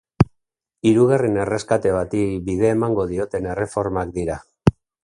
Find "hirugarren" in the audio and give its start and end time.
0.91-1.37